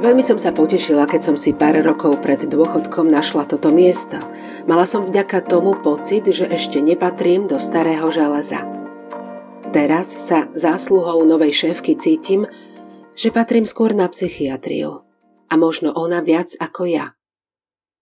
[0.00, 4.16] Veľmi som sa potešila, keď som si pár rokov pred dôchodkom našla toto miesto.
[4.64, 8.64] Mala som vďaka tomu pocit, že ešte nepatrím do starého železa.
[9.76, 12.48] Teraz sa zásluhou novej šéfky cítim,
[13.12, 15.04] že patrím skôr na psychiatriu.
[15.52, 17.12] A možno ona viac ako ja.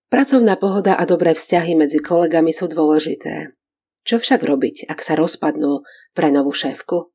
[0.07, 3.59] Pracovná pohoda a dobré vzťahy medzi kolegami sú dôležité.
[4.07, 5.83] Čo však robiť, ak sa rozpadnú
[6.15, 7.11] pre novú šéfku?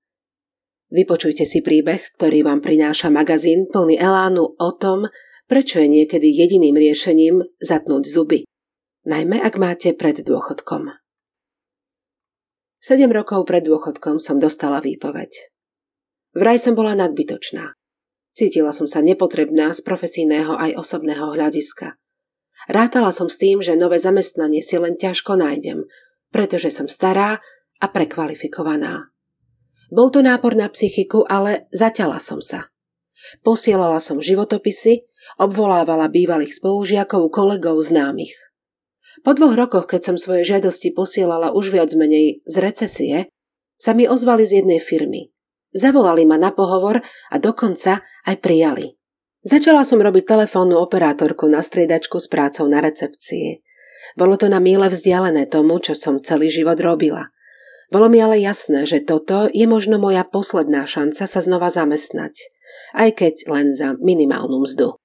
[0.93, 5.09] Vypočujte si príbeh, ktorý vám prináša magazín plný elánu o tom,
[5.49, 8.39] prečo je niekedy jediným riešením zatnúť zuby.
[9.09, 10.93] Najmä ak máte pred dôchodkom.
[12.77, 15.49] Sedem rokov pred dôchodkom som dostala výpoveď.
[16.37, 17.73] Vraj som bola nadbytočná.
[18.33, 21.97] Cítila som sa nepotrebná z profesijného aj osobného hľadiska.
[22.69, 25.89] Rátala som s tým, že nové zamestnanie si len ťažko nájdem,
[26.29, 27.41] pretože som stará
[27.81, 29.12] a prekvalifikovaná.
[29.93, 32.73] Bol to nápor na psychiku, ale zaťala som sa.
[33.45, 35.05] Posielala som životopisy,
[35.37, 38.33] obvolávala bývalých spolužiakov, kolegov, známych.
[39.21, 43.17] Po dvoch rokoch, keď som svoje žiadosti posielala už viac menej z recesie,
[43.77, 45.29] sa mi ozvali z jednej firmy.
[45.77, 48.97] Zavolali ma na pohovor a dokonca aj prijali.
[49.45, 53.61] Začala som robiť telefónnu operátorku na striedačku s prácou na recepcii.
[54.17, 57.29] Bolo to na míle vzdialené tomu, čo som celý život robila.
[57.91, 62.35] Bolo mi ale jasné, že toto je možno moja posledná šanca sa znova zamestnať,
[62.95, 64.95] aj keď len za minimálnu mzdu.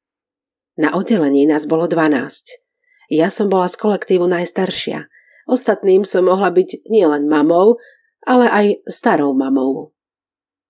[0.78, 3.10] Na oddelení nás bolo 12.
[3.10, 5.10] Ja som bola z kolektívu najstaršia.
[5.48, 7.80] Ostatným som mohla byť nielen mamou,
[8.28, 9.96] ale aj starou mamou.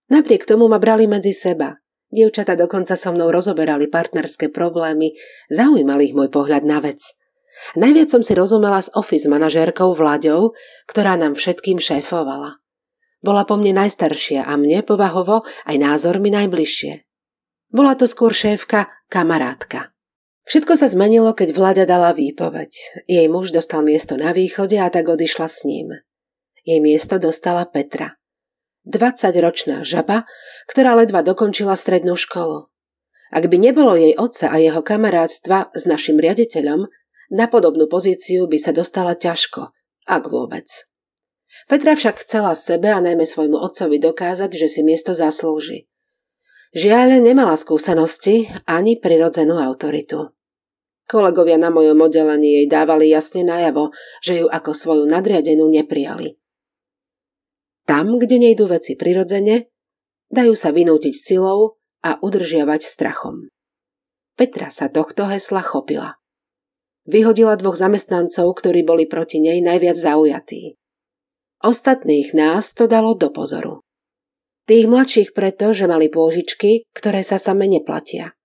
[0.08, 1.76] Napriek tomu ma brali medzi seba.
[2.08, 5.12] Dievčata dokonca so mnou rozoberali partnerské problémy,
[5.52, 7.04] zaujímal ich môj pohľad na vec–
[7.76, 10.54] Najviac som si rozumela s office manažérkou Vlaďou,
[10.86, 12.58] ktorá nám všetkým šéfovala.
[13.18, 17.02] Bola po mne najstaršia a mne povahovo aj názormi najbližšie.
[17.74, 19.92] Bola to skôr šéfka, kamarátka.
[20.48, 23.04] Všetko sa zmenilo, keď Vlaďa dala výpoveď.
[23.04, 25.92] Jej muž dostal miesto na východe a tak odišla s ním.
[26.64, 28.16] Jej miesto dostala Petra.
[28.88, 30.24] 20-ročná žaba,
[30.64, 32.72] ktorá ledva dokončila strednú školu.
[33.28, 36.88] Ak by nebolo jej otca a jeho kamarátstva s našim riaditeľom,
[37.28, 39.72] na podobnú pozíciu by sa dostala ťažko,
[40.09, 40.69] ak vôbec.
[41.69, 45.89] Petra však chcela sebe a najmä svojmu otcovi dokázať, že si miesto zaslúži.
[46.77, 50.33] Žiaľ, nemala skúsenosti ani prirodzenú autoritu.
[51.09, 56.37] Kolegovia na mojom oddelení jej dávali jasne najavo, že ju ako svoju nadriadenú neprijali.
[57.89, 59.72] Tam, kde nejdú veci prirodzene,
[60.28, 63.49] dajú sa vynútiť silou a udržiavať strachom.
[64.37, 66.21] Petra sa tohto hesla chopila.
[67.08, 70.76] Vyhodila dvoch zamestnancov, ktorí boli proti nej najviac zaujatí.
[71.64, 73.80] Ostatných nás to dalo do pozoru.
[74.69, 78.36] Tých mladších preto, že mali pôžičky, ktoré sa same neplatia.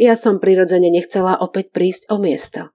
[0.00, 2.72] Ja som prirodzene nechcela opäť prísť o miesto.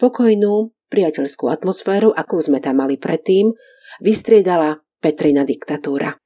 [0.00, 3.52] Pokojnú, priateľskú atmosféru, akú sme tam mali predtým,
[4.00, 6.16] vystriedala Petrina diktatúra.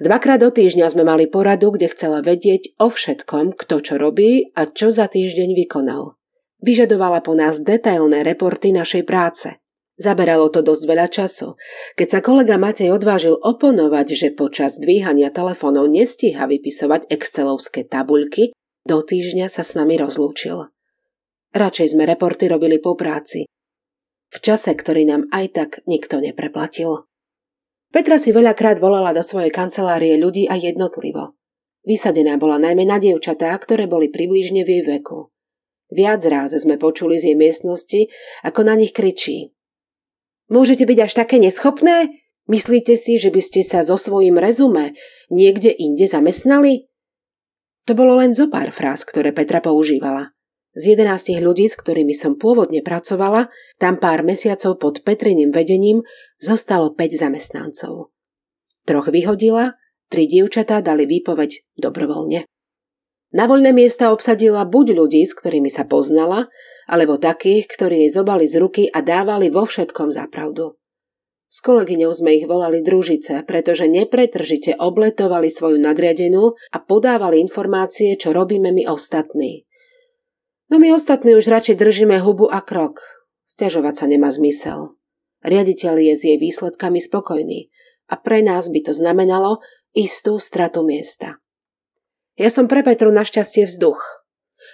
[0.00, 4.64] Dvakrát do týždňa sme mali poradu, kde chcela vedieť o všetkom, kto čo robí a
[4.66, 6.16] čo za týždeň vykonal.
[6.64, 9.60] Vyžadovala po nás detailné reporty našej práce.
[10.00, 11.60] Zaberalo to dosť veľa času.
[11.94, 18.56] Keď sa kolega Matej odvážil oponovať, že počas dvíhania telefónov nestíha vypisovať excelovské tabuľky,
[18.88, 20.72] do týždňa sa s nami rozlúčil.
[21.52, 23.44] Radšej sme reporty robili po práci.
[24.32, 27.06] V čase, ktorý nám aj tak nikto nepreplatil.
[27.92, 31.38] Petra si veľakrát volala do svojej kancelárie ľudí a jednotlivo.
[31.86, 35.33] Vysadená bola najmä na dievčatá, ktoré boli približne v jej veku.
[35.94, 38.10] Viac ráz sme počuli z jej miestnosti,
[38.42, 39.54] ako na nich kričí.
[40.50, 42.10] Môžete byť až také neschopné?
[42.50, 44.92] Myslíte si, že by ste sa so svojím rezume
[45.30, 46.90] niekde inde zamestnali?
[47.86, 50.34] To bolo len zo pár fráz, ktoré Petra používala.
[50.74, 53.46] Z jedenástich ľudí, s ktorými som pôvodne pracovala,
[53.78, 56.02] tam pár mesiacov pod Petriným vedením
[56.42, 58.10] zostalo 5 zamestnancov.
[58.82, 59.78] Troch vyhodila,
[60.10, 62.44] tri dievčatá dali výpoveď dobrovoľne.
[63.34, 66.46] Na voľné miesta obsadila buď ľudí, s ktorými sa poznala,
[66.86, 70.78] alebo takých, ktorí jej zobali z ruky a dávali vo všetkom zapravdu.
[71.50, 78.30] S kolegyňou sme ich volali družice, pretože nepretržite obletovali svoju nadriadenú a podávali informácie, čo
[78.30, 79.66] robíme my ostatní.
[80.70, 83.02] No my ostatní už radšej držíme hubu a krok.
[83.46, 84.98] Sťažovať sa nemá zmysel.
[85.46, 87.70] Riaditeľ je s jej výsledkami spokojný
[88.10, 89.62] a pre nás by to znamenalo
[89.94, 91.43] istú stratu miesta.
[92.34, 94.02] Ja som pre Petru našťastie vzduch.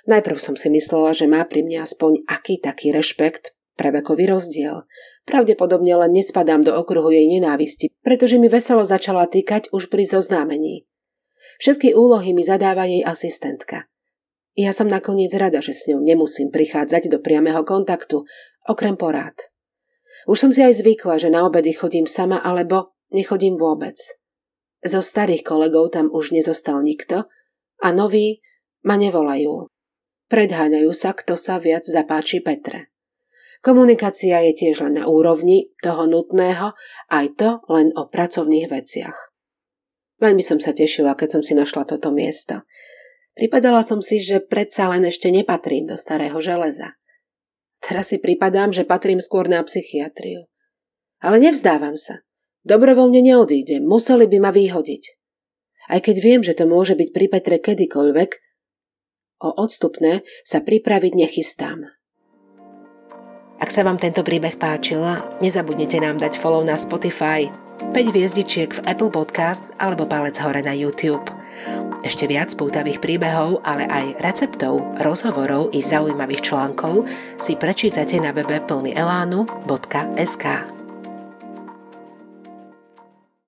[0.08, 4.88] Najprv som si myslela, že má pri mne aspoň aký taký rešpekt pre rozdiel.
[5.28, 10.88] Pravdepodobne len nespadám do okruhu jej nenávisti, pretože mi veselo začala týkať už pri zoznámení.
[11.60, 13.84] Všetky úlohy mi zadáva jej asistentka.
[14.56, 18.24] Ja som nakoniec rada, že s ňou nemusím prichádzať do priamého kontaktu,
[18.64, 19.36] okrem porád.
[20.24, 24.00] Už som si aj zvykla, že na obedy chodím sama alebo nechodím vôbec.
[24.80, 27.28] Zo starých kolegov tam už nezostal nikto
[27.80, 28.44] a noví
[28.84, 29.68] ma nevolajú.
[30.30, 32.94] Predháňajú sa, kto sa viac zapáči Petre.
[33.60, 36.72] Komunikácia je tiež len na úrovni toho nutného,
[37.12, 39.16] aj to len o pracovných veciach.
[40.16, 42.64] Veľmi som sa tešila, keď som si našla toto miesto.
[43.36, 46.96] Pripadala som si, že predsa len ešte nepatrím do starého železa.
[47.80, 50.48] Teraz si pripadám, že patrím skôr na psychiatriu.
[51.20, 52.24] Ale nevzdávam sa.
[52.64, 55.19] Dobrovoľne neodídem, museli by ma vyhodiť.
[55.88, 58.30] Aj keď viem, že to môže byť pri Petre kedykoľvek,
[59.40, 61.88] o odstupné sa pripraviť nechystám.
[63.60, 65.00] Ak sa vám tento príbeh páčil,
[65.44, 67.48] nezabudnite nám dať follow na Spotify,
[67.92, 71.28] 5 hviezdičiek v Apple Podcast alebo palec hore na YouTube.
[72.00, 77.04] Ešte viac pútavých príbehov, ale aj receptov, rozhovorov i zaujímavých článkov
[77.36, 80.44] si prečítate na webe plnyelánu.sk.